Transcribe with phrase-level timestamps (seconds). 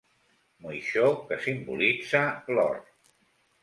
[0.67, 2.85] Moixó que simbolitza l'or.